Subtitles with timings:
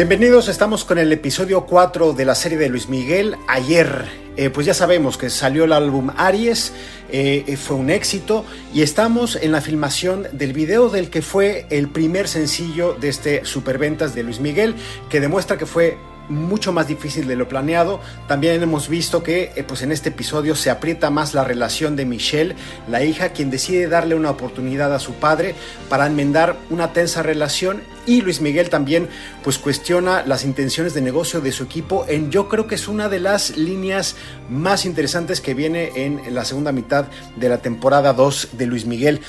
[0.00, 3.36] Bienvenidos, estamos con el episodio 4 de la serie de Luis Miguel.
[3.46, 4.06] Ayer,
[4.38, 6.72] eh, pues ya sabemos que salió el álbum Aries,
[7.12, 11.90] eh, fue un éxito y estamos en la filmación del video del que fue el
[11.90, 14.74] primer sencillo de este Superventas de Luis Miguel,
[15.10, 15.98] que demuestra que fue
[16.30, 18.00] mucho más difícil de lo planeado.
[18.26, 22.06] También hemos visto que eh, pues en este episodio se aprieta más la relación de
[22.06, 22.56] Michelle,
[22.88, 25.54] la hija, quien decide darle una oportunidad a su padre
[25.88, 29.08] para enmendar una tensa relación y Luis Miguel también
[29.44, 33.08] pues cuestiona las intenciones de negocio de su equipo en yo creo que es una
[33.08, 34.16] de las líneas
[34.48, 39.20] más interesantes que viene en la segunda mitad de la temporada 2 de Luis Miguel.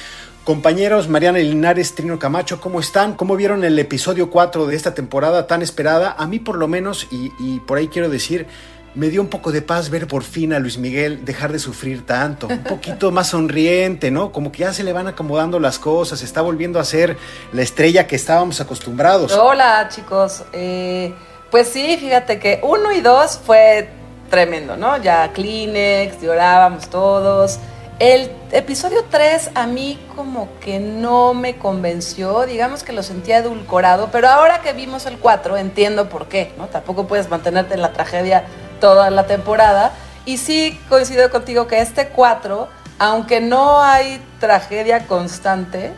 [0.44, 3.14] Compañeros, Mariana Linares, Trino Camacho, ¿cómo están?
[3.14, 6.16] ¿Cómo vieron el episodio 4 de esta temporada tan esperada?
[6.18, 8.48] A mí por lo menos, y, por ahí quiero decir,
[8.96, 12.08] me dio un poco de paz ver por fin a Luis Miguel dejar de sufrir
[12.08, 14.32] tanto, un poquito más sonriente, ¿no?
[14.32, 17.18] Como que ya se le van acomodando las cosas, está volviendo a ser
[17.54, 19.34] la estrella que estábamos acostumbrados.
[19.34, 21.14] Hola chicos, eh,
[21.52, 23.90] pues sí, fíjate que uno y dos fue
[24.32, 24.98] tremendo, ¿no?
[24.98, 27.60] Ya Kleenex, llorábamos todos.
[28.02, 34.10] El episodio 3 a mí como que no me convenció, digamos que lo sentía edulcorado,
[34.12, 36.66] pero ahora que vimos el 4 entiendo por qué, ¿no?
[36.66, 38.46] Tampoco puedes mantenerte en la tragedia
[38.80, 39.92] toda la temporada.
[40.26, 45.94] Y sí coincido contigo que este 4, aunque no hay tragedia constante,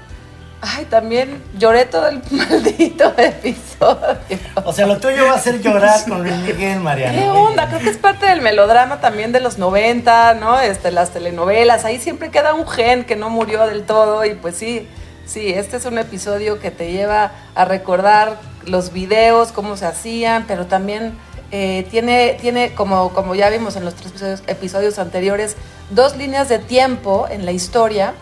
[0.65, 4.17] Ay, también lloré todo el maldito episodio.
[4.63, 7.19] O sea, lo tuyo va a ser llorar con Luis Miguel, Mariana.
[7.19, 7.67] ¿Qué onda?
[7.67, 10.61] Creo que es parte del melodrama también de los 90, ¿no?
[10.61, 11.83] Este, las telenovelas.
[11.83, 14.23] Ahí siempre queda un gen que no murió del todo.
[14.23, 14.87] Y pues sí,
[15.25, 20.45] sí, este es un episodio que te lleva a recordar los videos, cómo se hacían,
[20.47, 21.11] pero también
[21.51, 25.57] eh, tiene, tiene como, como ya vimos en los tres episodios, episodios anteriores,
[25.89, 28.13] dos líneas de tiempo en la historia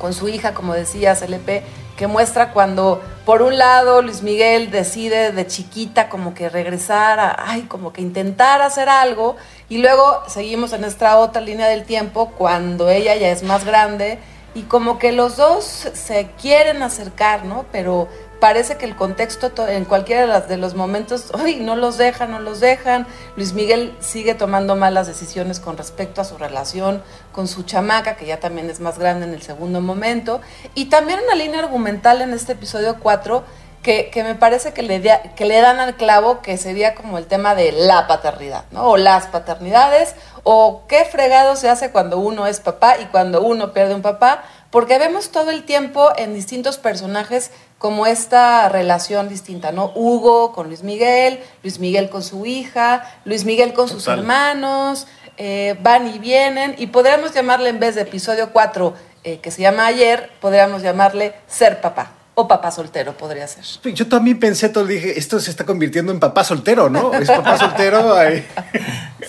[0.00, 1.62] con su hija, como decía CLP,
[1.96, 7.44] que muestra cuando, por un lado, Luis Miguel decide de chiquita como que regresar a,
[7.46, 9.36] ay, como que intentar hacer algo,
[9.68, 14.18] y luego seguimos en esta otra línea del tiempo cuando ella ya es más grande,
[14.54, 17.66] y como que los dos se quieren acercar, ¿no?
[17.70, 18.08] Pero
[18.40, 22.58] parece que el contexto en cualquiera de los momentos, hoy no los dejan, no los
[22.60, 23.06] dejan.
[23.36, 27.02] Luis Miguel sigue tomando malas decisiones con respecto a su relación
[27.32, 30.40] con su chamaca, que ya también es más grande en el segundo momento.
[30.74, 33.44] Y también una línea argumental en este episodio 4
[33.82, 35.00] que, me parece que le,
[35.36, 38.90] que le dan al clavo, que sería como el tema de la paternidad, ¿no?
[38.90, 43.72] O las paternidades, o qué fregado se hace cuando uno es papá y cuando uno
[43.72, 47.50] pierde un papá, porque vemos todo el tiempo en distintos personajes
[47.80, 49.90] como esta relación distinta, ¿no?
[49.94, 55.06] Hugo con Luis Miguel, Luis Miguel con su hija, Luis Miguel con sus hermanos,
[55.38, 58.92] eh, van y vienen, y podríamos llamarle en vez de episodio 4,
[59.24, 63.64] eh, que se llama ayer, podríamos llamarle ser papá o papá soltero podría ser.
[63.92, 67.12] Yo también pensé todo, dije, esto se está convirtiendo en papá soltero, ¿no?
[67.14, 68.16] Es papá soltero.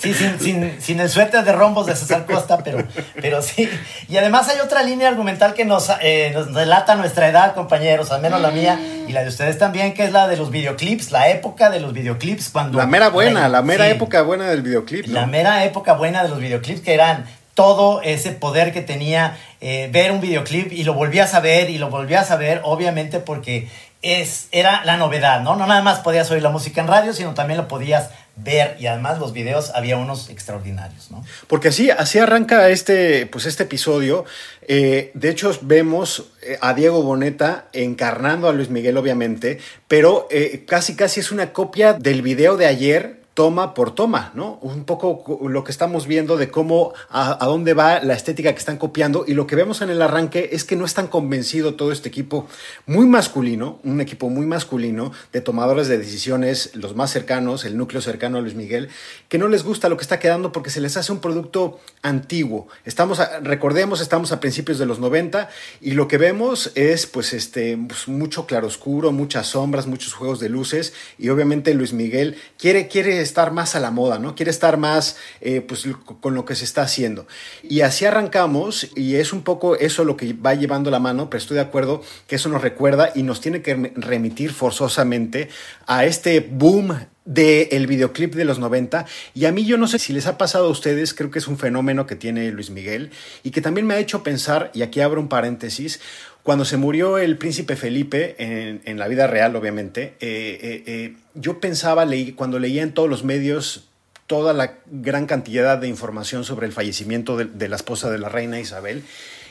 [0.00, 2.84] Sí, sin, el suéter de rombos de César Costa, pero,
[3.20, 3.68] pero sí.
[4.08, 8.20] Y además hay otra línea argumental que nos, eh, nos relata nuestra edad, compañeros, al
[8.20, 11.28] menos la mía y la de ustedes también, que es la de los videoclips, la
[11.28, 12.48] época de los videoclips.
[12.48, 15.06] cuando La mera buena, la, mera época buena del videoclip.
[15.06, 19.88] La mera época buena de los videoclips que eran todo ese poder que tenía eh,
[19.92, 23.68] ver un videoclip y lo volvías a ver y lo volvías a ver, obviamente porque
[24.00, 25.54] es, era la novedad, ¿no?
[25.54, 28.86] No nada más podías oír la música en radio, sino también lo podías ver y
[28.86, 31.22] además los videos había unos extraordinarios, ¿no?
[31.46, 34.24] Porque así, así arranca este, pues este episodio.
[34.66, 40.26] Eh, de hecho, vemos eh, a Diego Boneta encarnando a Luis Miguel, obviamente, pero
[40.66, 44.58] casi casi es una copia del video de ayer toma por toma, ¿no?
[44.60, 48.76] Un poco lo que estamos viendo de cómo, a, dónde va la estética que están
[48.76, 52.08] copiando y lo que vemos en el arranque es que no están convencido todo este
[52.08, 52.46] equipo
[52.86, 58.02] muy masculino, un equipo muy masculino de tomadores de decisiones, los más cercanos, el núcleo
[58.02, 58.90] cercano a Luis Miguel,
[59.28, 62.68] que no les gusta lo que está quedando porque se les hace un producto antiguo.
[62.84, 65.48] Estamos, recordemos, estamos a principios de los 90
[65.80, 70.50] y lo que vemos es pues este, pues, mucho claroscuro, muchas sombras, muchos juegos de
[70.50, 74.34] luces y obviamente Luis Miguel quiere, quiere estar más a la moda, ¿no?
[74.34, 75.86] Quiere estar más eh, pues,
[76.20, 77.26] con lo que se está haciendo.
[77.62, 81.38] Y así arrancamos y es un poco eso lo que va llevando la mano, pero
[81.38, 85.48] estoy de acuerdo que eso nos recuerda y nos tiene que remitir forzosamente
[85.86, 90.12] a este boom del videoclip de los 90 y a mí yo no sé si
[90.12, 93.10] les ha pasado a ustedes, creo que es un fenómeno que tiene Luis Miguel
[93.44, 96.00] y que también me ha hecho pensar, y aquí abro un paréntesis,
[96.42, 101.60] cuando se murió el príncipe Felipe, en, la vida real, obviamente, eh, eh, eh, yo
[101.60, 102.06] pensaba,
[102.36, 103.88] cuando leía en todos los medios
[104.26, 108.60] toda la gran cantidad de información sobre el fallecimiento de, la esposa de la reina
[108.60, 109.04] Isabel,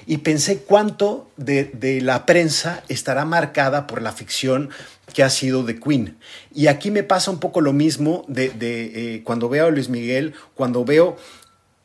[0.07, 4.69] y pensé cuánto de, la prensa estará marcada por la ficción
[5.13, 6.17] que ha sido de Queen.
[6.55, 10.33] Y aquí me pasa un poco lo mismo de, eh, cuando veo a Luis Miguel,
[10.55, 11.17] cuando veo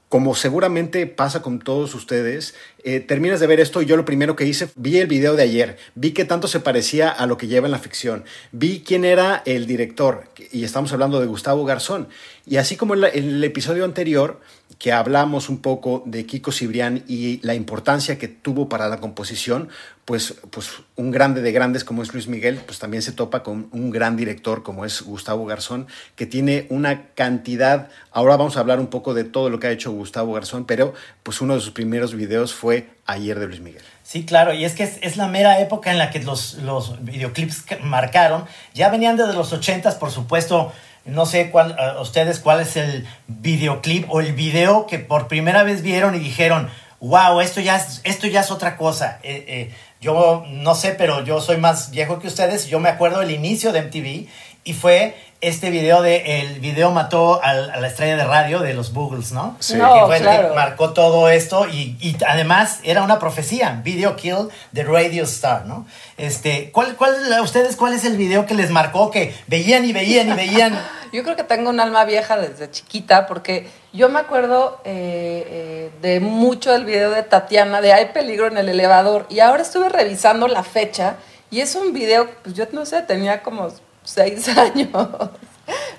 [0.09, 2.55] como seguramente pasa con todos ustedes,
[2.85, 5.43] eh, terminas de ver esto y yo lo primero que hice, vi el video de
[5.43, 9.05] ayer, vi que tanto se parecía a lo que lleva en la ficción, vi quién
[9.05, 12.09] era el director, y estamos hablando de Gustavo Garzón.
[12.47, 14.41] Y así como en, el episodio anterior,
[14.79, 19.69] que hablamos un poco de Kiko Cibrián y la importancia que tuvo para la composición,
[20.05, 23.69] pues, pues un grande de grandes como es Luis Miguel, pues también se topa con
[23.73, 28.79] un gran director como es Gustavo Garzón, que tiene una cantidad, ahora vamos a hablar
[28.79, 30.93] un poco de todo lo que ha hecho Gustavo Garzón, pero
[31.23, 33.83] pues uno de sus primeros videos fue ayer de Luis Miguel.
[34.03, 37.65] Sí, claro, y es que es, la mera época en la que los, los videoclips
[37.83, 40.73] marcaron, ya venían desde los ochentas, por supuesto,
[41.07, 45.83] no sé cuál, ustedes cuál es el videoclip o el video que por primera vez
[45.83, 46.69] vieron y dijeron,
[47.01, 49.19] wow, esto ya es, esto ya es otra cosa.
[49.23, 52.67] Eh, eh, yo no sé, pero yo soy más viejo que ustedes.
[52.67, 54.29] Yo me acuerdo del inicio de MTV
[54.67, 58.93] y fue este video de el video mató a la estrella de radio de los
[58.93, 59.57] Boogles, ¿no?
[59.61, 59.77] Sí.
[59.77, 64.83] No, que que marcó todo esto y, y, además era una profecía, Video Kill the
[64.83, 65.87] Radio Star, ¿no?
[66.17, 70.31] Este, ¿cuál, cuál, ustedes cuál es el video que les marcó que veían y veían
[70.31, 70.79] y veían?
[71.13, 75.91] yo creo que tengo un alma vieja desde chiquita porque yo me acuerdo eh, eh,
[76.03, 79.91] de mucho del video de Tatiana de Hay peligro en el elevador y ahora estuve
[79.91, 81.17] revisando la fecha
[81.51, 83.71] y es un video, pues yo no sé, tenía como
[84.07, 84.91] seis años.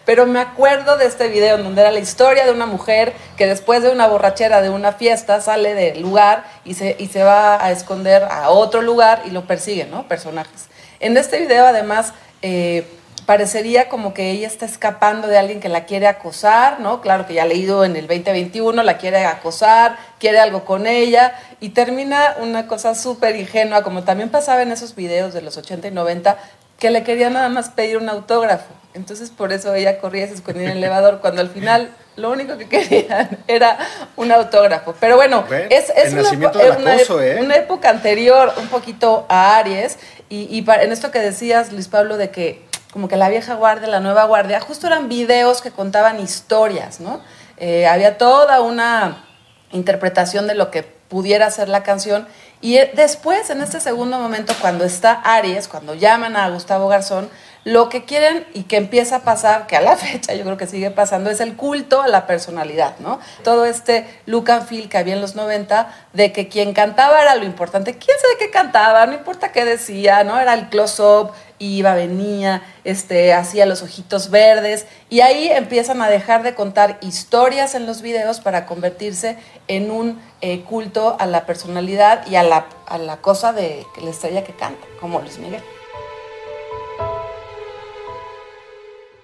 [0.06, 3.46] Pero me acuerdo de este video en donde era la historia de una mujer que
[3.46, 7.64] después de una borrachera de una fiesta sale del lugar y se, y se va
[7.64, 10.08] a esconder a otro lugar y lo persiguen, ¿no?
[10.08, 10.68] Personajes.
[11.02, 12.88] En este video además eh,
[13.28, 17.02] parecería como que ella está escapando de alguien que la quiere acosar, ¿no?
[17.02, 21.38] Claro que ya ha leído en el 2021, la quiere acosar, quiere algo con ella
[21.60, 25.90] y termina una cosa súper ingenua, como también pasaba en esos videos de los 80
[25.90, 26.38] y 90,
[26.80, 28.74] que le quería nada más pedir un autógrafo.
[28.94, 32.32] Entonces por eso ella corría y se escondía en el elevador, cuando al final lo
[32.32, 33.78] único que querían era
[34.16, 34.96] un autógrafo.
[35.00, 37.38] Pero bueno, es, es una, ¿eh?
[37.40, 39.98] una, época anterior un poquito a Aries.
[40.30, 44.00] Y, en esto que decías, Luis Pablo, de que como que la vieja guardia, la
[44.00, 47.22] nueva guardia, justo eran videos que contaban historias, ¿no?
[47.58, 49.26] Eh, había toda una
[49.72, 52.28] interpretación de lo que pudiera ser la canción
[52.62, 57.30] y eh, después, en este segundo momento, cuando está Aries, cuando llaman a Gustavo Garzón,
[57.68, 60.68] lo que quieren y que empieza a pasar, que a la fecha yo creo que
[60.68, 63.20] sigue pasando, es el culto a la personalidad, ¿no?
[63.44, 67.36] Todo este look and feel que había en los 90, de que quien cantaba era
[67.36, 67.98] lo importante.
[67.98, 69.06] ¿Quién sabe qué cantaba?
[69.06, 70.40] No importa qué decía, ¿no?
[70.40, 76.44] Era el close-up, iba, venía, este, hacía los ojitos verdes y ahí empiezan a dejar
[76.44, 79.38] de contar historias en los videos para convertirse
[79.68, 84.10] en un eh, culto a la personalidad y a la, a la cosa de la
[84.10, 85.62] estrella que canta, como Luis Miguel.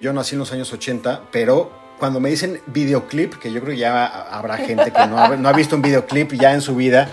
[0.04, 3.80] Yo nací en los años 80, pero cuando me dicen videoclip, que yo creo que
[3.80, 7.08] ya habrá gente que no ha, visto un videoclip ya en su vida,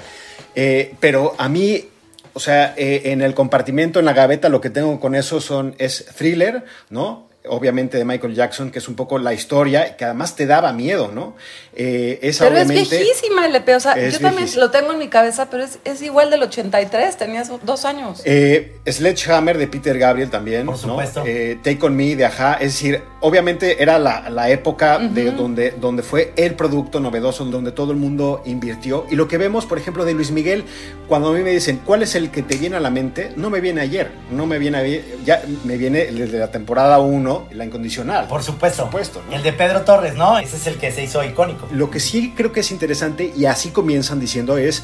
[0.57, 1.85] eh, pero a mí
[2.33, 5.77] o sea, eh, en el compartimento, en la gaveta, lo que tengo con eso son,
[5.79, 7.30] es thriller, ¿no?
[7.49, 11.11] Obviamente de Michael Jackson, que es un poco la historia, que además te daba miedo,
[11.13, 11.37] ¿no?
[11.75, 15.65] Eh, pero es viejísima LP, o sea, yo también lo tengo en mi cabeza, pero
[15.65, 18.21] es, igual del 83, tenías dos años.
[18.25, 21.23] Eh, Sledgehammer de Peter Gabriel también, Por supuesto.
[21.27, 26.03] Eh, Take On Me de Aja, es decir, obviamente era la, época de donde, donde
[26.03, 30.05] fue el producto novedoso, donde todo el mundo invirtió, y lo que vemos, por ejemplo,
[30.05, 30.65] de Luis Miguel,
[31.09, 33.33] cuando a mí me dicen, ¿cuál es el que te viene a la mente?
[33.37, 37.65] No me viene ayer, no me viene, ya me viene desde la temporada 1, la
[37.65, 38.27] incondicional.
[38.29, 38.85] Por supuesto.
[38.85, 40.39] supuesto El de Pedro Torres, ¿no?
[40.39, 41.69] Ese es el que se hizo icónico.
[41.73, 44.83] Lo que sí creo que es interesante, y así comienzan diciendo, es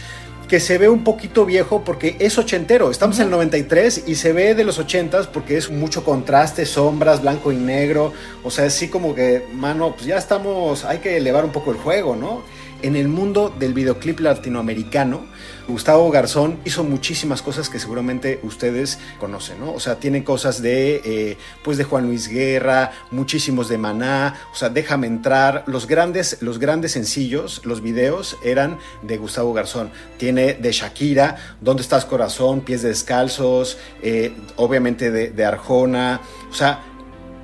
[0.48, 2.90] que se ve un poquito viejo porque es ochentero.
[2.90, 7.22] Estamos en el 93 y se ve de los ochentas porque es mucho contraste, sombras,
[7.22, 8.12] blanco y negro.
[8.44, 11.78] O sea, así como que, mano, pues ya estamos, hay que elevar un poco el
[11.78, 12.42] juego, ¿no?
[12.82, 15.24] En el mundo del videoclip latinoamericano,
[15.66, 19.72] Gustavo Garzón hizo muchísimas cosas que seguramente ustedes conocen, ¿no?
[19.72, 24.54] O sea, tiene cosas de, eh, pues de Juan Luis Guerra, muchísimos de Maná, o
[24.54, 29.90] sea, Déjame entrar, los grandes, los grandes sencillos, los videos eran de Gustavo Garzón.
[30.18, 32.60] Tiene de Shakira, ¿Dónde estás corazón?
[32.60, 36.82] Pies descalzos, eh, obviamente de, de Arjona, o sea,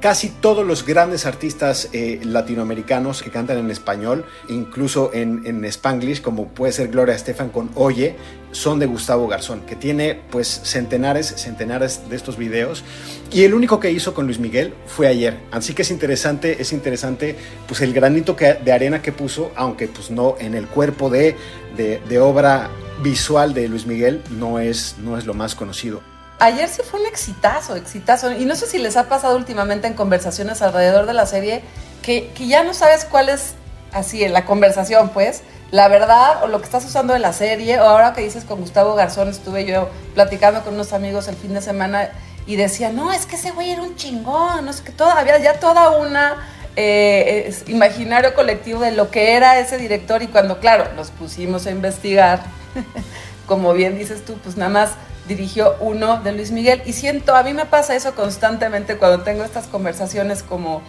[0.03, 6.21] casi todos los grandes artistas eh, latinoamericanos que cantan en español, incluso en, en Spanglish,
[6.21, 8.17] como puede ser Gloria Estefan con Oye,
[8.51, 12.83] son de Gustavo Garzón, que tiene pues centenares, centenares de estos videos.
[13.31, 15.39] Y el único que hizo con Luis Miguel fue ayer.
[15.53, 17.37] Así que es interesante, es interesante
[17.69, 21.37] pues el granito que, de arena que puso, aunque pues no en el cuerpo de,
[21.77, 22.71] de, de obra
[23.05, 26.12] visual de Luis Miguel no es, no es lo más conocido.
[26.43, 28.33] Ayer sí fue un exitazo, exitazo.
[28.33, 31.63] Y no sé si les ha pasado últimamente en conversaciones alrededor de la serie
[32.03, 33.55] que, que ya no sabes cuál es
[33.93, 37.79] así en la conversación, pues, la verdad o lo que estás usando de la serie,
[37.79, 41.55] o ahora que dices con Gustavo Garzón, estuve yo platicando con unos amigos el fin
[41.55, 42.11] de semana
[42.45, 45.61] y decía, no, es que ese güey era un chingón, no es que todavía, ya
[45.61, 46.45] toda una
[46.75, 51.71] eh, imaginario colectivo de lo que era ese director y cuando, claro, nos pusimos a
[51.71, 52.43] investigar,
[53.47, 54.91] como bien dices tú, pues nada más
[55.27, 56.83] dirigió uno de Luis Miguel.
[56.85, 60.83] Y siento, a mí me pasa eso constantemente cuando tengo estas conversaciones como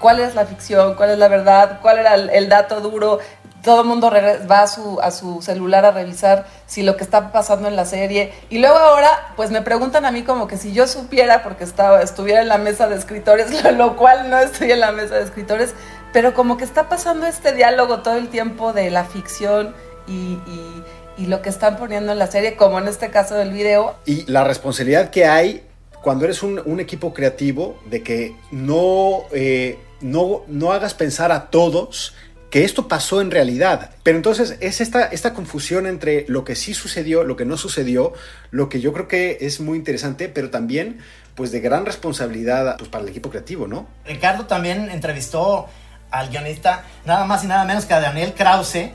[0.00, 3.18] cuál es la ficción, cuál es la verdad, cuál era el, dato duro,
[3.62, 4.10] todo el mundo
[4.50, 7.84] va a su, a su celular a revisar si lo que está pasando en la
[7.84, 8.32] serie.
[8.48, 12.02] Y luego ahora, pues me preguntan a mí como que si yo supiera, porque estaba,
[12.02, 15.74] estuviera en la mesa de escritores, lo, cual no estoy en la mesa de escritores,
[16.12, 19.74] pero como que está pasando este diálogo todo el tiempo de la ficción
[20.06, 20.84] y, y
[21.26, 23.96] lo que están poniendo en la serie, como en este caso del video.
[24.06, 25.62] Y la responsabilidad que hay
[26.02, 31.50] cuando eres un, un equipo creativo de que no, eh, no, no hagas pensar a
[31.50, 32.14] todos
[32.50, 33.90] que esto pasó en realidad.
[34.02, 38.12] Pero entonces es esta, esta confusión entre lo que sí sucedió, lo que no sucedió,
[38.50, 40.98] lo que yo creo que es muy interesante, pero también
[41.36, 43.86] pues de gran responsabilidad pues, para el equipo creativo, ¿no?
[44.04, 45.68] Ricardo también entrevistó
[46.10, 48.90] al guionista, nada más y nada menos que a Daniel Krause,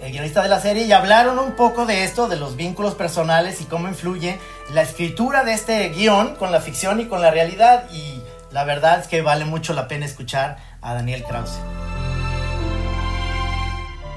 [0.00, 3.60] el guionista de la serie, y hablaron un poco de esto, de los vínculos personales
[3.60, 4.38] y cómo influye
[4.72, 7.90] la escritura de este guion con la ficción y con la realidad.
[7.90, 11.58] Y la verdad es que vale mucho la pena escuchar a Daniel Krause.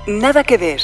[0.08, 0.82] Nada que ver.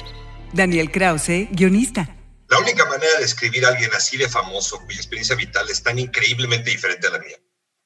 [0.54, 2.16] Daniel Krause, guionista.
[2.48, 5.98] La única manera de escribir a alguien así de famoso, cuya experiencia vital es tan
[6.00, 7.38] increíblemente diferente a la mía.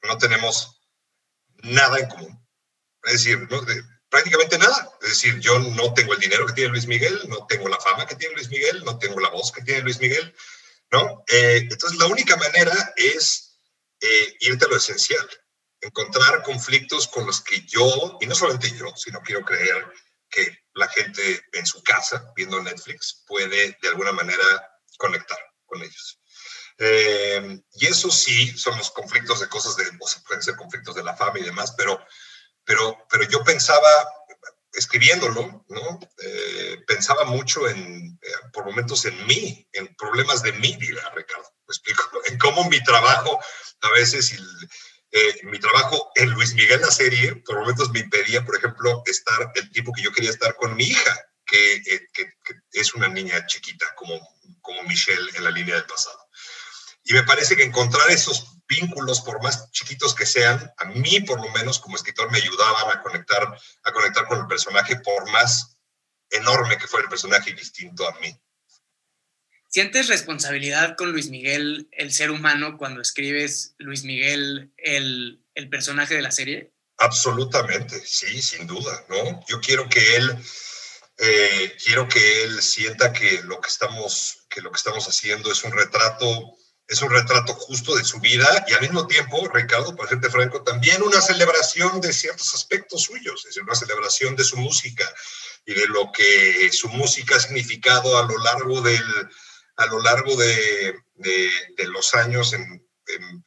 [0.03, 0.81] No tenemos
[1.63, 2.45] nada en común.
[3.03, 3.47] Es decir,
[4.09, 4.91] prácticamente nada.
[5.01, 8.05] Es decir, yo no tengo el dinero que tiene Luis Miguel, no tengo la fama
[8.05, 10.35] que tiene Luis Miguel, no tengo la voz que tiene Luis Miguel,
[10.91, 11.23] ¿no?
[11.27, 13.59] Eh, entonces, la única manera es
[14.01, 15.27] eh, irte a lo esencial,
[15.81, 19.85] encontrar conflictos con los que yo, y no solamente yo, sino quiero creer
[20.29, 24.43] que la gente en su casa, viendo Netflix, puede de alguna manera
[24.97, 26.19] conectar con ellos.
[26.77, 30.95] Eh, y eso sí, son los conflictos de cosas de, o sea, pueden ser conflictos
[30.95, 31.99] de la fama y demás, pero,
[32.69, 33.89] pero, pero yo pensaba,
[34.73, 35.99] escribiéndolo, ¿no?
[36.19, 41.51] Eh, pensaba mucho en, eh, por momentos en mí, en problemas de mi vida, Ricardo.
[41.67, 42.03] ¿Me explico?
[42.27, 43.39] En cómo mi trabajo
[43.81, 44.33] a veces...
[44.33, 44.47] El,
[45.11, 49.51] eh, mi trabajo en Luis Miguel la serie, por momentos me impedía, por ejemplo, estar
[49.55, 52.07] el tiempo que yo quería estar con mi hija, que, eh,
[52.73, 54.13] es una niña chiquita como,
[54.61, 56.19] como Michelle en la línea del pasado.
[57.03, 61.41] Y me parece que encontrar esos vínculos, por más chiquitos que sean, a mí por
[61.41, 65.75] lo menos como escritor me ayudaban a conectar, a conectar con el personaje, por más
[66.29, 68.39] enorme que fuera el personaje distinto a mí.
[69.67, 76.15] ¿Sientes responsabilidad con Luis Miguel, el ser humano, cuando escribes Luis Miguel, el, el, personaje
[76.15, 76.73] de la serie?
[76.97, 79.43] Absolutamente, sí, sin duda, ¿no?
[79.47, 80.35] Yo quiero que él,
[81.17, 85.63] eh, quiero que él sienta que lo que estamos, que lo que estamos haciendo es
[85.63, 86.57] un retrato,
[86.89, 90.63] es un retrato justo de su vida y al mismo tiempo, Ricardo, para serte franco,
[90.63, 95.07] también una celebración de ciertos aspectos suyos, es una celebración de su música
[95.65, 99.03] y de lo que su música ha significado a lo largo del
[99.77, 103.45] a lo largo de, de, los años en, en,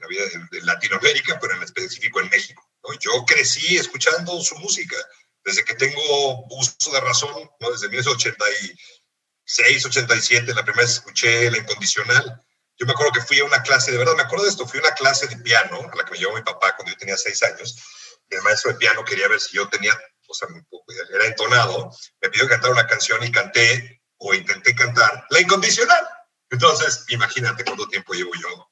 [0.00, 2.66] la vida de, Latinoamérica, pero en específico en México.
[2.98, 4.96] Yo crecí escuchando su música
[5.44, 7.70] desde que tengo uso de razón, ¿no?
[7.70, 12.42] desde 1986, 87, la primera vez escuché La Incondicional.
[12.80, 14.78] Yo me acuerdo que fui a una clase, de verdad me acuerdo de esto, fui
[14.78, 17.16] a una clase de piano a la que me llevó mi papá cuando yo tenía
[17.18, 17.76] seis años.
[18.30, 19.92] Y el maestro de piano quería ver si yo tenía,
[20.26, 20.48] o sea,
[21.12, 26.08] era entonado, me pidió cantar una canción y canté o intenté cantar La Incondicional.
[26.48, 28.66] Entonces, imagínate cuánto tiempo llevo yo.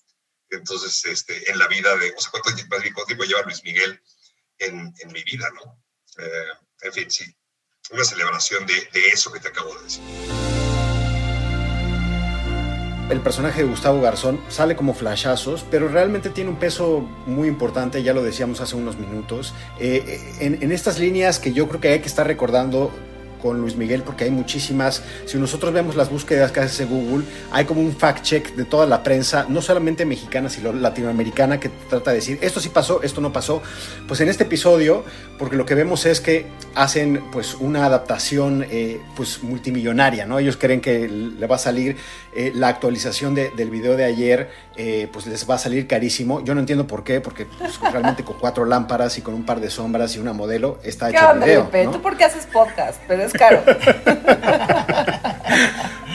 [0.49, 4.03] Entonces, este, en la vida de, o sea, cuánto, tiempo lleva Luis Miguel
[4.57, 5.85] en, en mi vida, ¿no?
[6.17, 6.49] Eh,
[6.81, 7.27] en fin, sí,
[7.91, 10.58] una celebración de, de eso que te acabo de decir
[13.11, 18.03] el personaje de Gustavo Garzón sale como flashazos, pero realmente tiene un peso muy importante,
[18.03, 21.81] ya lo decíamos hace unos minutos, eh, eh, en, en, estas líneas que yo creo
[21.81, 22.91] que hay que estar recordando
[23.38, 25.03] con Luis Miguel porque hay muchísimas.
[25.27, 28.87] Si nosotros vemos las búsquedas que hace Google, hay como un fact check de toda
[28.87, 33.21] la prensa, no solamente mexicana, sino latinoamericana, que trata de decir esto sí pasó, esto
[33.21, 33.62] no pasó.
[34.07, 35.05] Pues en este episodio,
[35.38, 36.47] porque lo que vemos es que
[36.78, 40.38] hacen pues una adaptación eh, pues multimillonaria, ¿no?
[40.38, 41.97] Ellos creen que le va a salir
[42.32, 46.44] eh, la actualización del video de ayer, eh, pues les va a salir carísimo.
[46.44, 49.58] Yo no entiendo por qué, porque pues, realmente con cuatro lámparas y con un par
[49.61, 51.68] de sombras y una modelo está hecho el video.
[51.90, 53.02] ¿Tú por qué haces podcast?
[53.08, 53.61] Pero es caro.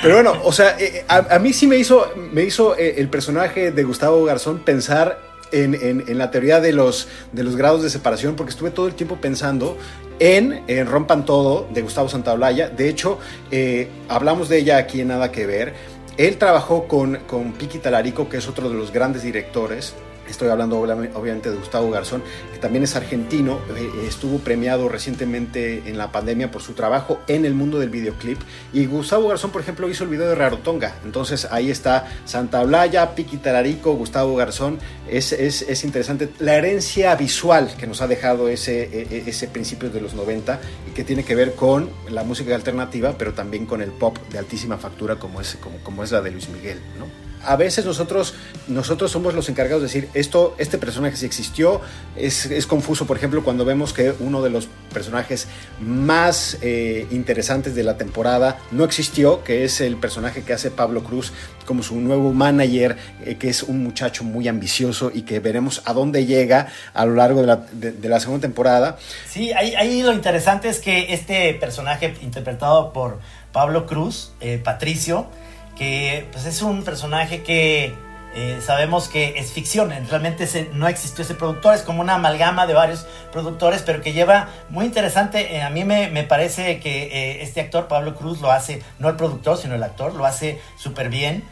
[0.01, 3.83] Pero bueno, o sea, eh, a, mí sí me hizo, me hizo el personaje de
[3.83, 8.71] Gustavo Garzón pensar en, la teoría de los, de los grados de separación, porque estuve
[8.71, 9.77] todo el tiempo pensando
[10.19, 12.69] en, Rompan Todo de Gustavo Santaolalla.
[12.69, 13.19] De hecho,
[13.51, 15.73] eh, hablamos de ella aquí en Nada que Ver.
[16.17, 19.95] Él trabajó con, con Piki Talarico, que es otro de los grandes directores
[20.27, 25.97] Estoy hablando obviamente de Gustavo Garzón, que también es argentino, eh, estuvo premiado recientemente en
[25.97, 28.39] la pandemia por su trabajo en el mundo del videoclip.
[28.71, 30.95] Y Gustavo Garzón, por ejemplo, hizo el video de Rarotonga.
[31.03, 34.79] Entonces ahí está Santa Blaya, Piqui Tararico, Gustavo Garzón.
[35.09, 39.47] Es, es, es, interesante la herencia visual que nos ha dejado ese, e, e, ese
[39.47, 43.65] principio de los 90 y que tiene que ver con la música alternativa, pero también
[43.65, 46.79] con el pop de altísima factura como es, como, como es la de Luis Miguel.
[46.97, 47.32] ¿no?
[47.45, 48.33] A veces nosotros,
[48.67, 51.81] nosotros somos los encargados de decir, esto, este personaje sí existió,
[52.15, 55.47] es, confuso, por ejemplo, cuando vemos que uno de los personajes
[55.79, 61.03] más eh, interesantes de la temporada no existió, que es el personaje que hace Pablo
[61.03, 61.33] Cruz
[61.65, 65.93] como su nuevo manager, eh, que es un muchacho muy ambicioso y que veremos a
[65.93, 68.97] dónde llega a lo largo de la, de, la segunda temporada.
[69.27, 73.19] Sí, ahí, ahí, lo interesante es que este personaje interpretado por
[73.51, 75.27] Pablo Cruz, eh, Patricio,
[75.75, 77.93] que pues, es un personaje que
[78.35, 82.73] eh, sabemos que es ficción, realmente no existió ese productor, es como una amalgama de
[82.73, 87.61] varios productores, pero que lleva muy interesante, eh, a mí me, parece que eh, este
[87.61, 91.43] actor, Pablo Cruz, lo hace, no el productor, sino el actor, lo hace súper bien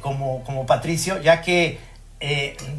[0.00, 1.80] como, como Patricio, ya que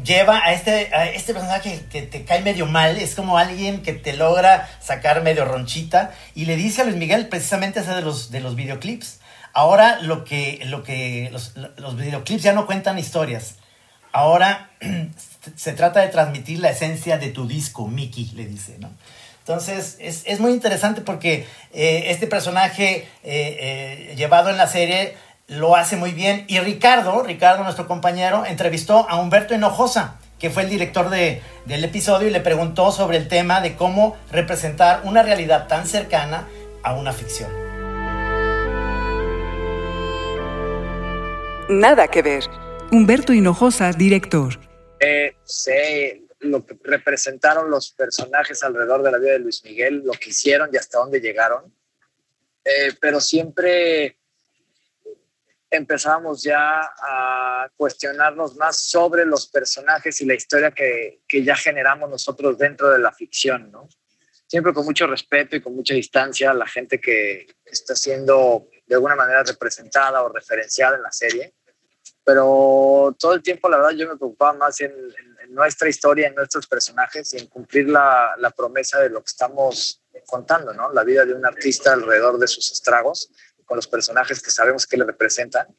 [0.04, 3.92] lleva a este, a este personaje que, te cae medio mal, es como alguien que
[3.92, 8.30] te logra sacar medio ronchita, y le dice a Luis Miguel precisamente ese de los,
[8.32, 9.17] de los videoclips,
[9.58, 13.56] Ahora lo que, lo que los, videoclips ya no cuentan historias.
[14.12, 14.70] Ahora
[15.56, 18.88] se trata de transmitir la esencia de tu disco, Mickey, le dice, ¿no?
[19.40, 25.16] Entonces, es, muy interesante porque eh, este personaje eh, eh, llevado en la serie
[25.48, 26.44] lo hace muy bien.
[26.46, 31.82] Y Ricardo, Ricardo, nuestro compañero, entrevistó a Humberto Hinojosa, que fue el director de, del
[31.82, 36.46] episodio, y le preguntó sobre el tema de cómo representar una realidad tan cercana
[36.84, 37.67] a una ficción.
[41.68, 42.44] Nada que ver.
[42.90, 44.58] Humberto Hinojosa, director.
[45.00, 50.12] Eh, sé lo que representaron los personajes alrededor de la vida de Luis Miguel, lo
[50.12, 51.70] que hicieron y hasta dónde llegaron.
[52.64, 54.18] Eh, pero siempre
[55.70, 62.08] empezamos ya a cuestionarnos más sobre los personajes y la historia que, que, ya generamos
[62.08, 63.86] nosotros dentro de la ficción, ¿no?
[64.46, 68.94] Siempre con mucho respeto y con mucha distancia a la gente que está siendo de
[68.94, 71.52] alguna manera representada o referenciada en la serie
[72.28, 74.92] pero todo el tiempo, la verdad, yo me preocupaba más en,
[75.48, 80.02] nuestra historia, en nuestros personajes y en cumplir la, la, promesa de lo que estamos
[80.26, 80.92] contando, ¿no?
[80.92, 83.30] La vida de un artista alrededor de sus estragos,
[83.64, 85.74] con los personajes que sabemos que le representan.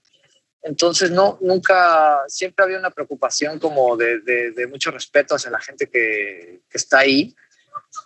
[0.63, 5.87] Entonces, no, nunca, siempre había una preocupación como de, de, mucho respeto hacia la gente
[5.87, 7.35] que, que está ahí,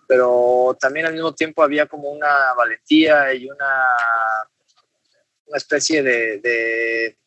[0.05, 3.85] pero también al mismo tiempo había como una valentía y una,
[5.45, 7.22] una especie de, de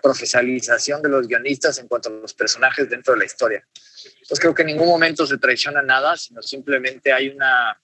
[0.00, 3.66] profesionalización de los guionistas en cuanto a los personajes dentro de la historia.
[4.04, 7.80] Entonces creo que en ningún momento se traiciona nada, sino simplemente hay una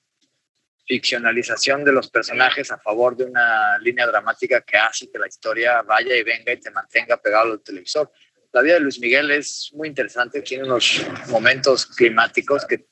[0.87, 5.83] ficcionalización de los personajes a favor de una línea dramática que hace que la historia
[5.83, 8.11] vaya y venga y te mantenga pegado al televisor.
[8.53, 12.87] La vida de Luis Miguel es muy interesante, tiene unos momentos climáticos que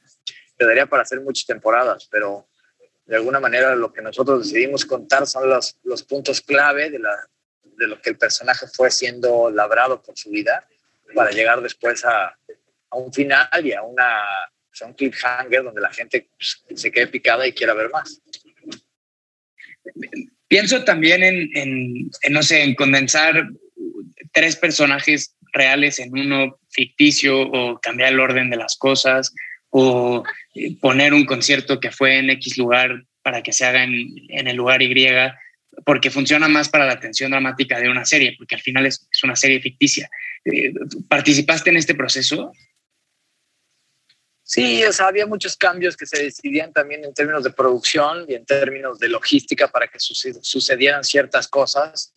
[0.57, 2.49] te para hacer muchas temporadas, pero
[3.07, 7.29] de alguna manera lo que nosotros decidimos contar son los, los puntos clave de la,
[7.77, 10.67] de lo que el personaje fue siendo labrado por su vida
[11.15, 12.37] para llegar después a,
[12.93, 14.23] un final y a, una,
[14.69, 18.21] pues, un cliffhanger donde la gente pues, se quede picada y quiera ver más.
[20.47, 23.49] Pienso también en, no sé, en condensar
[24.33, 29.35] tres personajes reales en uno ficticio o cambiar el orden de las cosas
[29.71, 30.23] o
[30.81, 34.57] poner un concierto que fue en X lugar para que se haga en, en el
[34.57, 34.95] lugar Y
[35.85, 39.37] porque funciona más para la atención dramática de una serie, porque al final es, una
[39.37, 40.09] serie ficticia.
[40.45, 40.73] Eh,
[41.09, 42.53] ¿Participaste en este proceso?
[44.43, 48.35] Sí, o sea, había muchos cambios que se decidían también en términos de producción y
[48.35, 52.15] en términos de logística para que sucedieran ciertas cosas.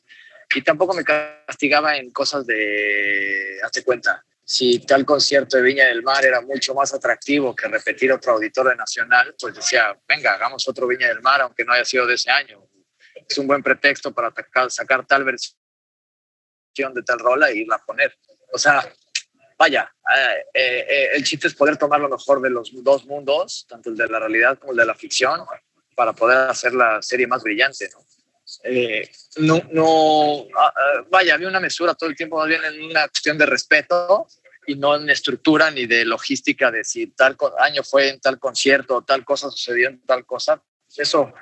[0.54, 6.04] Y tampoco me castigaba en cosas de, hazte cuenta, si tal concierto de Viña del
[6.04, 10.88] Mar era mucho más atractivo que repetir otro auditorio nacional, pues decía, venga, hagamos otro
[10.88, 12.67] Viña del Mar, aunque no haya sido de ese año
[13.30, 14.34] es un buen pretexto para
[14.70, 15.58] sacar tal versión
[16.94, 18.18] de tal rola e irla a poner.
[18.54, 18.82] O sea,
[19.58, 23.66] vaya, eh, eh, eh, el chiste es poder tomar lo mejor de los dos mundos,
[23.68, 25.42] tanto el de la realidad como el de la ficción,
[25.96, 27.90] para poder hacer la serie más brillante.
[28.63, 32.84] eh, no, no ah, ah, vaya, había una mesura todo el tiempo, más bien en
[32.84, 34.28] una cuestión de respeto
[34.68, 39.02] y no en estructura ni de logística de si tal año fue en tal concierto
[39.02, 40.62] tal cosa sucedió en tal cosa.
[40.96, 41.34] Eso,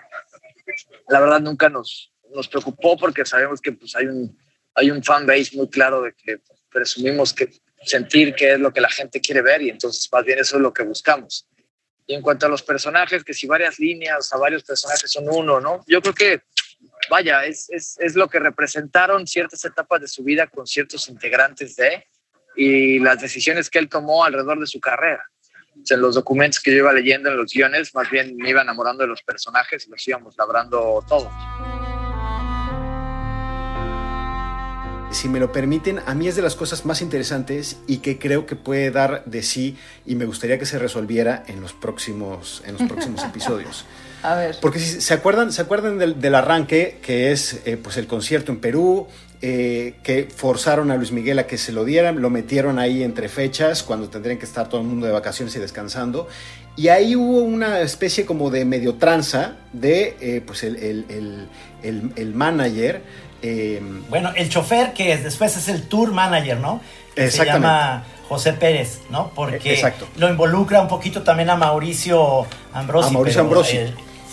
[1.10, 4.38] la verdad, nunca nos, nos preocupó porque sabemos que pues, hay, un,
[4.74, 6.40] hay un fan base muy claro de que
[6.72, 7.50] presumimos que
[7.84, 10.62] sentir qué es lo que la gente quiere ver y entonces más bien eso es
[10.62, 11.48] lo que buscamos.
[12.08, 15.60] Y en cuanto a los personajes, que si varias líneas a varios personajes son uno,
[15.60, 15.84] ¿no?
[15.88, 16.42] Yo creo que,
[17.10, 21.76] vaya, es, es, es lo que representaron ciertas etapas de su vida con ciertos integrantes
[21.76, 22.06] de
[22.56, 25.30] y las decisiones que él tomó alrededor de su carrera.
[25.92, 29.04] En los documentos que yo iba leyendo, en los guiones, más bien me iba enamorando
[29.04, 31.32] de los personajes y los íbamos labrando todos.
[35.16, 38.46] si me lo permiten, a mí es de las cosas más interesantes y que creo
[38.46, 42.74] que puede dar de sí y me gustaría que se resolviera en los próximos, en
[42.74, 43.86] los próximos episodios.
[44.32, 44.58] A ver.
[44.62, 48.60] Porque si se acuerdan, se acuerdan del, arranque, que es eh, pues el concierto en
[48.60, 49.08] Perú,
[49.42, 53.30] eh, que forzaron a Luis Miguel a que se lo dieran, lo metieron ahí entre
[53.30, 56.28] fechas, cuando tendrían que estar todo el mundo de vacaciones y descansando.
[56.78, 61.48] Y ahí hubo una especie como de medio tranza de eh, pues el, el,
[61.84, 63.02] el, el manager
[63.48, 66.82] Em, bueno, el chofer que después es el tour manager, ¿no?
[67.14, 69.30] Que se llama José Pérez, ¿no?
[69.36, 69.80] Porque
[70.18, 73.10] lo involucra un poquito también a Mauricio Ambrosi.
[73.10, 73.80] A Mauricio Ambrosi.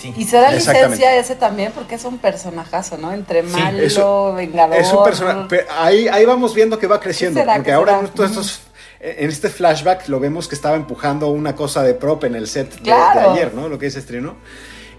[0.05, 3.12] Y se da licencia ese también porque es un personajazo, ¿no?
[3.12, 4.77] Entre malo, vengador.
[4.77, 5.67] Es un personaje.
[5.79, 7.43] Ahí, ahí vamos viendo que va creciendo.
[7.45, 8.61] porque ahora en estos
[9.03, 12.81] en este flashback lo vemos que estaba empujando una cosa de prop en el set
[12.83, 13.69] de, ayer, ¿no?
[13.69, 14.37] Lo que se estrenó.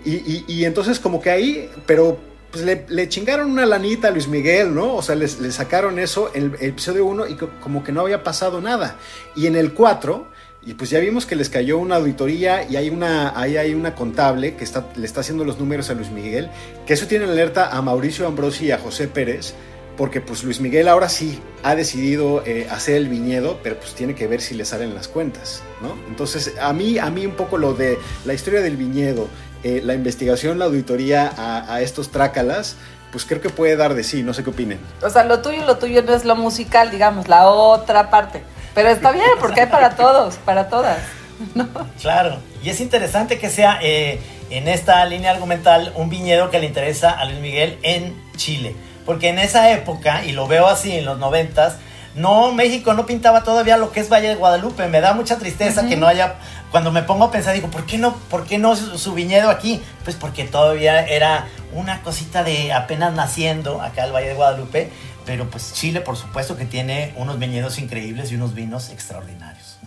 [0.04, 2.20] Y, y, y, entonces como que ahí, pero
[2.52, 4.94] pues le, chingaron una lanita a Luis Miguel, ¿no?
[4.96, 8.60] O sea, le sacaron eso en el, episodio 1 y como que no había pasado
[8.60, 8.98] nada.
[9.36, 10.28] Y en el 4,
[10.66, 13.96] y pues ya vimos que les cayó una auditoría y hay una, ahí hay una
[13.96, 16.50] contable que está, le está haciendo los números a Luis Miguel,
[16.86, 19.54] que eso tiene alerta a Mauricio Ambrosi y a José Pérez,
[19.98, 24.16] porque pues Luis Miguel ahora sí ha decidido eh, hacer el viñedo, pero pues tiene
[24.16, 25.96] que ver si le salen las cuentas, ¿no?
[26.08, 29.28] Entonces, a mí, a mí un poco lo de la historia del viñedo
[29.64, 32.76] eh, la investigación, la auditoría a, estos trácalas,
[33.14, 34.78] pues creo que puede dar de sí, no sé qué opinen.
[35.02, 38.44] O sea, lo tuyo, lo tuyo no es lo musical, digamos, la otra parte.
[38.74, 41.00] Pero está bien, porque hay para todos, para todas.
[42.02, 46.68] Claro, y es interesante que sea eh, en esta línea argumental un viñedo que le
[46.68, 48.76] interesa a Luis Miguel en Chile.
[49.06, 51.78] Porque en esa época, y lo veo así en los noventas,
[52.16, 54.88] no, México no pintaba todavía lo que es Valle de Guadalupe.
[54.88, 56.36] Me da mucha tristeza que no haya.
[56.70, 59.82] Cuando me pongo a pensar, digo, ¿por qué no, por qué no su, viñedo aquí?
[60.04, 64.92] Pues porque todavía era una cosita de apenas naciendo acá el Valle de Guadalupe.
[65.26, 69.78] Pero pues Chile, por supuesto, que tiene unos viñedos increíbles y unos vinos extraordinarios.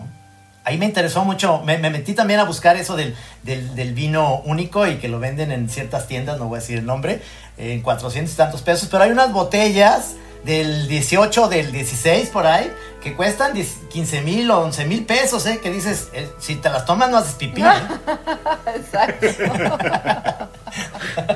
[0.65, 4.97] Ahí me interesó mucho, me, metí también a buscar eso del, del, vino único y
[4.97, 7.23] que lo venden en ciertas tiendas, no voy a decir el nombre,
[7.57, 12.73] en 400 y tantos pesos, pero hay unas botellas del 18, del 16 por ahí,
[13.01, 15.61] que cuestan 15 mil o 11 mil pesos, ¿eh?
[15.63, 17.63] Que dices, eh, si te las tomas no haces pipí.
[17.63, 17.67] ¿eh?
[18.77, 19.27] Exacto.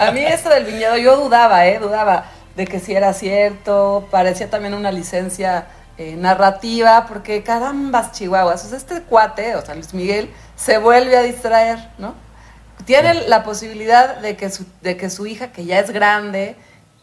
[0.00, 1.78] A mí esto del viñedo, yo dudaba, ¿eh?
[1.78, 2.24] Dudaba
[2.56, 5.66] de que si era cierto, parecía también una licencia
[5.98, 11.16] eh, narrativa, porque carambas chihuahuas, o sea, este cuate, o sea, Luis Miguel, se vuelve
[11.16, 12.14] a distraer, ¿no?
[12.86, 16.56] Tiene la posibilidad de que su, de que su hija, que ya es grande,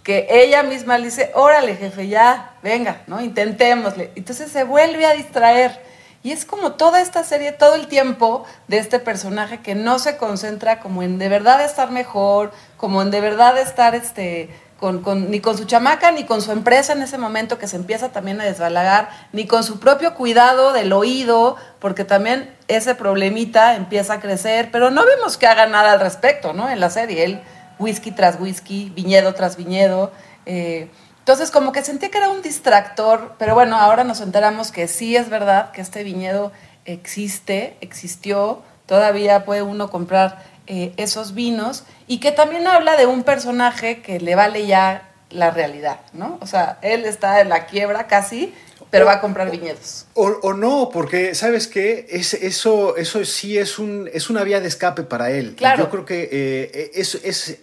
[0.08, 3.22] que ella misma le dice, órale jefe, ya, venga, ¿no?
[3.22, 4.12] Intentémosle.
[4.16, 5.80] Entonces se vuelve a distraer.
[6.24, 10.18] Y es como toda esta serie, todo el tiempo de este personaje que no se
[10.18, 14.50] concentra como en de verdad estar mejor, como en de verdad estar este,
[14.82, 18.40] ni con su chamaca, ni con su empresa en ese momento que se empieza también
[18.42, 24.20] a desbalagar, ni con su propio cuidado del oído, porque también ese problemita empieza a
[24.20, 26.70] crecer, pero no vemos que haga nada al respecto, ¿no?
[26.70, 27.24] En la serie.
[27.24, 27.42] Él
[27.80, 30.12] whisky tras whisky, viñedo tras viñedo.
[30.46, 34.88] Eh, entonces, como que sentí que era un distractor, pero bueno, ahora nos enteramos que
[34.88, 36.52] sí es verdad que este viñedo
[36.86, 43.24] existe, existió, todavía puede uno comprar eh, esos vinos y que también habla de un
[43.24, 46.38] personaje que le vale ya la realidad, ¿no?
[46.42, 48.54] O sea, él está en la quiebra casi,
[48.90, 50.06] pero va a comprar viñedos.
[50.14, 52.08] O, no, porque, ¿sabes qué?
[52.10, 55.56] Es, eso, eso sí es, un, es una vía de escape para él.
[55.56, 55.84] Claro.
[55.84, 57.60] Yo creo que eh, es, es,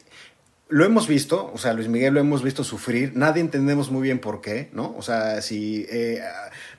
[0.69, 4.19] lo hemos visto, o sea, Luis Miguel lo hemos visto sufrir, nadie entendemos muy bien
[4.19, 4.95] por qué, ¿no?
[4.99, 6.23] O sea, si eh,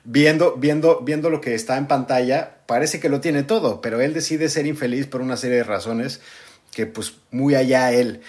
[0.06, 4.14] viendo, viendo, viendo lo que está en pantalla, parece que lo tiene todo, pero él
[4.14, 6.20] decide ser infeliz por una serie de razones
[6.72, 8.20] que pues muy allá él.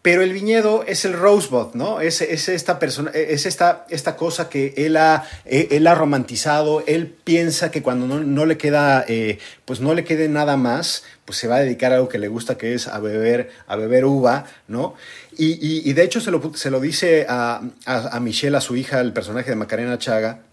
[0.00, 2.00] pero el viñedo es el rosebud, ¿no?
[2.00, 6.84] Es, es esta persona, es esta, esta cosa que él ha, eh, él ha romantizado,
[6.86, 11.02] él piensa que cuando no, no le queda, eh, pues no le quede nada más,
[11.24, 13.74] pues se va a dedicar a algo que le gusta, que es a beber, a
[13.74, 14.94] beber uva, ¿no?
[15.36, 15.58] Y,
[15.90, 19.00] y, de hecho se lo, se lo dice a, a, a Michelle, a su hija,
[19.00, 20.45] el personaje de Macarena Chaga,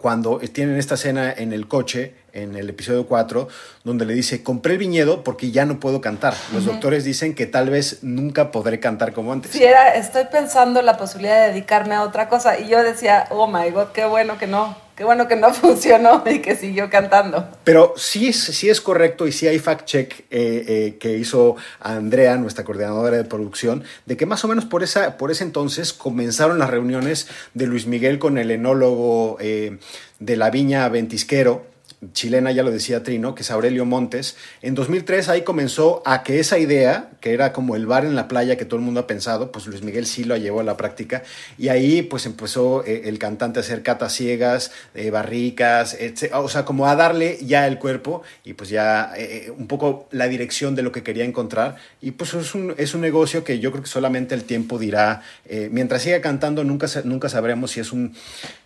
[0.00, 3.48] cuando tienen esta escena en el coche, en el episodio 4,
[3.84, 6.34] donde le dice, compré el viñedo porque ya no puedo cantar.
[6.52, 9.52] Los doctores dicen que tal vez nunca podré cantar como antes.
[9.52, 12.58] Sí, era, estoy pensando la posibilidad de dedicarme a otra cosa.
[12.58, 16.24] Y yo decía, oh my God, qué bueno que no, qué bueno que no funcionó
[16.26, 17.48] y que siguió cantando.
[17.62, 22.64] Pero sí sí es correcto y sí hay fact-check eh, eh, que hizo Andrea, nuestra
[22.64, 26.68] coordinadora de producción, de que más o menos por, esa, por ese entonces comenzaron las
[26.68, 29.78] reuniones de Luis Miguel con el enólogo eh,
[30.18, 31.64] de la viña Ventisquero,
[32.12, 34.36] chilena, ya lo decía Trino, que es Aurelio Montes.
[34.62, 38.28] En 2003 ahí comenzó a que esa idea, que era como el bar en la
[38.28, 40.76] playa que todo el mundo ha pensado, pues Luis Miguel sí lo llevó a la
[40.76, 41.24] práctica.
[41.58, 46.34] Y ahí pues empezó eh, el cantante a hacer catas ciegas, eh, barricas, etc.
[46.34, 50.28] o sea, como a darle ya el cuerpo y pues ya eh, un poco la
[50.28, 51.76] dirección de lo que quería encontrar.
[52.00, 55.22] Y pues es un, es un negocio que yo creo que solamente el tiempo dirá.
[55.70, 58.14] mientras siga cantando, nunca, nunca sabremos si es un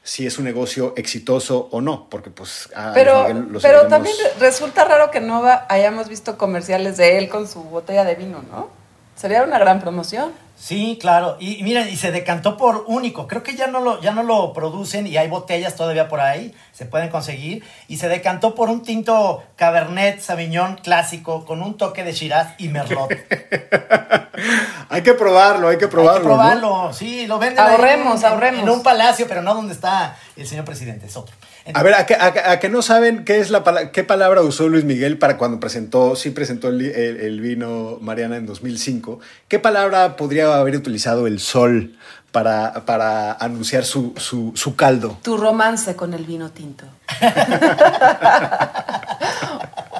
[0.03, 4.85] si es un negocio exitoso o no, porque pues a Pero, Miguel pero también resulta
[4.85, 8.82] raro que no hayamos visto comerciales de él con su botella de vino, ¿no?
[9.16, 10.33] Sería una gran promoción.
[10.57, 11.37] Sí, claro.
[11.40, 13.27] Y, y miren, y se decantó por único.
[13.27, 16.55] Creo que ya no, lo, ya no lo producen y hay botellas todavía por ahí,
[16.72, 17.64] se pueden conseguir.
[17.88, 22.68] Y se decantó por un tinto Cabernet Sauvignon clásico con un toque de Shiraz y
[22.68, 23.11] Merlot.
[24.88, 26.12] Hay que probarlo, hay que probarlo.
[26.12, 26.35] Hay que ¿no?
[26.35, 28.62] probarlo, sí, lo venden Ahorremos, en- ahorremos.
[28.62, 31.35] En un palacio, pero no donde está el señor presidente, es otro.
[31.75, 34.42] A ver, ¿a que, a que- a que no saben qué es la qué palabra
[34.42, 39.20] usó Luis Miguel para cuando presentó, sí presentó el, el- el vino Mariana en 2005?
[39.48, 41.96] ¿Qué palabra podría haber utilizado el sol
[42.33, 45.18] para, para anunciar su, su, su caldo?
[45.22, 46.85] Tu romance con el vino tinto.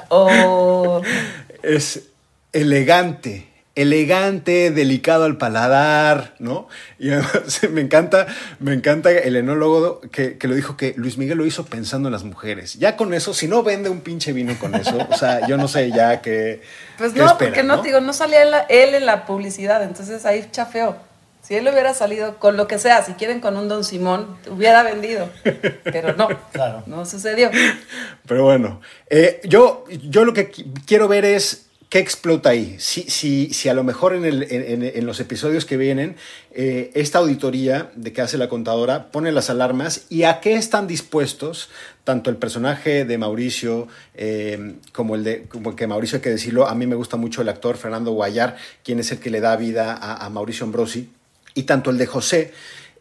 [0.09, 1.01] o
[1.62, 2.03] Es
[2.53, 6.68] elegante, elegante, delicado al paladar, ¿no?
[6.98, 8.26] Y además me encanta,
[8.61, 12.12] me encanta el enólogo que, que lo dijo que Luis Miguel lo hizo pensando en
[12.12, 12.74] las mujeres.
[12.78, 15.68] Ya con eso, si no vende un pinche vino con eso, o sea, yo no
[15.68, 16.62] sé ya qué.
[16.98, 20.46] Pues qué no, espera, porque no, digo, no salía él en la publicidad, entonces ahí
[20.50, 20.96] chafeó.
[21.42, 24.85] Si él hubiera salido con lo que sea, si quieren con un Don Simón, hubiera
[24.85, 25.28] vendido.
[25.82, 26.85] Pero no, Claro.
[26.87, 27.50] no sucedió.
[28.28, 28.80] Pero bueno,
[29.11, 32.76] eh, yo, yo lo que qui- quiero ver es qué explota ahí.
[32.78, 36.16] Si, si, si a lo mejor en, los episodios que vienen,
[36.55, 40.87] eh, esta auditoría de que hace la contadora pone las alarmas y a qué están
[40.87, 41.68] dispuestos
[42.05, 46.66] tanto el personaje de Mauricio eh, como el de, como que Mauricio hay que decirlo,
[46.66, 49.55] a mí me gusta mucho el actor Fernando Guayar, quien es el que le da
[49.57, 51.11] vida a, a Mauricio Ambrosi,
[51.52, 52.55] y tanto el de José,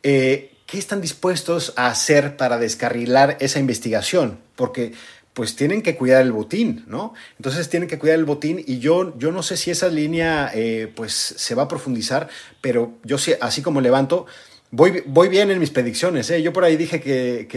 [0.03, 4.39] eh, ¿qué están dispuestos a hacer para descarrilar esa investigación?
[4.57, 4.91] Porque
[5.33, 7.13] pues tienen que cuidar el botín, ¿no?
[7.37, 10.91] Entonces tienen que cuidar el botín y yo, yo no sé si esa línea eh,
[10.93, 12.27] pues se va a profundizar,
[12.59, 14.25] pero yo sí, así como levanto,
[14.71, 16.41] voy, voy bien en mis predicciones, ¿eh?
[16.41, 17.47] Yo por ahí dije que,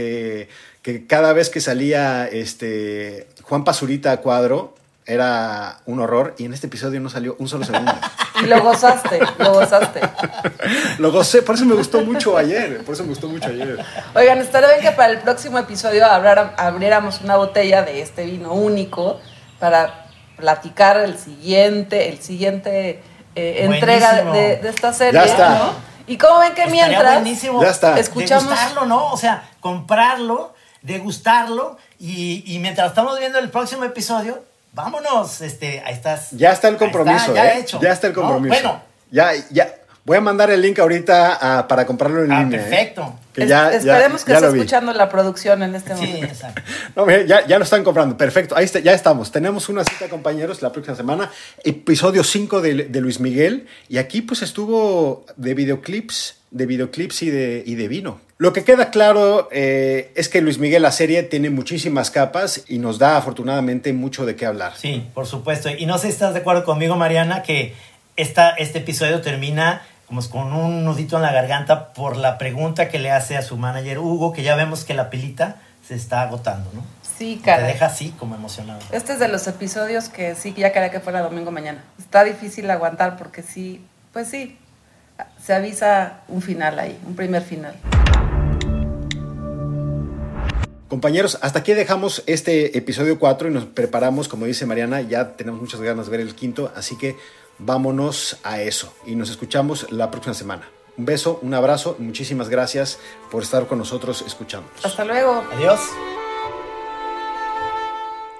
[0.83, 4.75] que, cada vez que salía este Juan Pazurita a cuadro
[5.07, 7.93] era un horror y en este episodio no salió un solo segundo.
[8.43, 10.01] Y lo gozaste, lo gozaste.
[10.99, 13.79] Lo gocé, por eso me gustó mucho ayer, por eso me gustó mucho ayer.
[14.12, 18.53] Oigan, estaría bien que para el próximo episodio hablara- abriéramos una botella de este vino
[18.53, 19.21] único
[19.61, 23.05] para platicar el siguiente, el siguiente
[23.37, 25.12] eh, entrega de, de esta serie.
[25.21, 25.49] Ya está.
[25.51, 25.73] ¿no?
[26.09, 27.99] Y cómo ven que Estaría mientras buenísimo Ya está.
[28.01, 29.12] escuchamos degustarlo, ¿no?
[29.12, 34.43] O sea, comprarlo, degustarlo y, y mientras estamos viendo el próximo episodio,
[34.75, 36.31] vámonos, este, ahí estás.
[36.33, 37.61] Ya está el compromiso, ya ¿eh?
[37.61, 37.81] hecho.
[37.81, 38.21] Ya está el ¿no?
[38.23, 38.55] compromiso.
[38.55, 39.75] Bueno, Ya, ya.
[40.07, 42.59] Voy a mandar el link ahorita a- para comprarlo en Ah, línea.
[42.59, 42.63] ¿eh?
[42.63, 43.15] perfecto.
[43.33, 46.27] Que es- ya- ya- esperemos que ya esté escuchando la producción en este sí, momento.
[46.27, 46.61] exacto.
[46.97, 48.15] No, ya, ya lo están comprando.
[48.19, 48.55] Perfecto.
[48.55, 49.33] Ahí está, ya estamos.
[49.33, 51.31] Tenemos una cita, compañeros, la próxima semana.
[51.65, 53.67] Episodio 5 de, de Luis Miguel.
[53.89, 58.21] Y aquí, pues, estuvo de videoclips, de videoclips y de, y de vino.
[58.38, 62.79] Lo que queda claro eh, es que Luis Miguel, la serie, tiene muchísimas capas y
[62.79, 64.73] nos da, afortunadamente, mucho de qué hablar.
[64.77, 65.69] Sí, por supuesto.
[65.69, 67.75] Y no sé si estás de acuerdo conmigo, Mariana, que
[68.17, 72.99] esta, este episodio termina como con un nudito en la garganta por la pregunta que
[72.99, 76.71] le hace a su manager Hugo, que ya vemos que la pilita se está agotando,
[76.73, 76.85] ¿no?
[77.19, 77.73] Sí, Te caray.
[77.73, 78.81] deja así como emocionado.
[78.93, 81.83] Este es de los episodios que sí, ya quería que fuera domingo mañana.
[81.99, 83.81] Está difícil aguantar porque sí,
[84.12, 84.57] pues sí,
[85.38, 87.74] se avisa un final ahí, un primer final.
[90.88, 95.61] Compañeros, hasta aquí dejamos este episodio 4 y nos preparamos, como dice Mariana, ya tenemos
[95.61, 97.16] muchas ganas de ver el quinto, así que
[97.59, 100.68] vámonos a eso y nos escuchamos la próxima semana.
[100.96, 102.98] Un beso, un abrazo, muchísimas gracias
[103.31, 104.85] por estar con nosotros escuchándonos.
[104.85, 105.42] Hasta luego.
[105.53, 105.81] Adiós.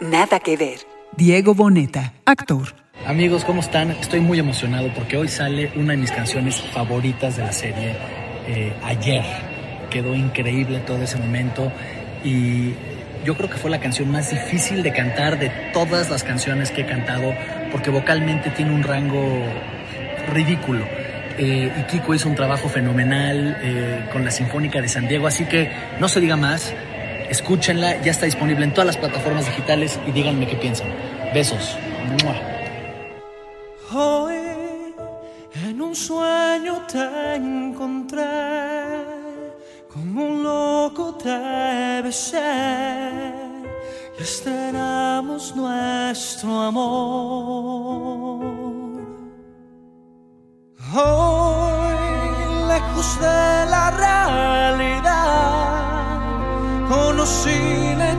[0.01, 0.79] Nada que ver.
[1.17, 2.84] Diego Boneta, actor.
[3.03, 3.91] Amigos, ¿cómo están?
[3.91, 7.95] Estoy muy emocionado porque hoy sale una de mis canciones favoritas de la serie,
[8.47, 9.25] eh, Ayer.
[9.91, 11.71] Quedó increíble todo ese momento
[12.25, 12.71] y
[13.25, 16.81] yo creo que fue la canción más difícil de cantar de todas las canciones que
[16.81, 17.35] he cantado
[17.71, 19.43] porque vocalmente tiene un rango
[20.33, 20.87] ridículo.
[21.37, 25.45] Eh, y Kiko hizo un trabajo fenomenal eh, con la Sinfónica de San Diego, así
[25.45, 26.73] que no se diga más,
[27.29, 30.89] escúchenla, ya está disponible en todas las plataformas digitales y díganme qué piensan.
[31.35, 31.77] Besos.
[33.97, 34.93] Hoy
[35.55, 38.25] en un sueño te encontré,
[39.93, 43.33] como un loco te besé
[44.19, 48.45] y esperamos nuestro amor.
[50.93, 51.95] Hoy,
[52.67, 55.15] lejos de la realidad,
[56.89, 58.14] conocí la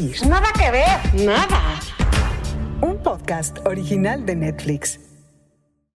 [0.00, 1.78] Nada que ver, nada.
[2.80, 5.09] Un podcast original de Netflix.